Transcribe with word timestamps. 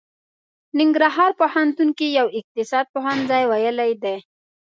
ننګرهار 0.79 1.31
پوهنتون 1.41 1.89
کې 1.97 2.07
يې 2.15 2.23
اقتصاد 2.39 2.85
پوهنځی 2.95 3.43
ويلی 3.51 3.91
دی. 4.03 4.15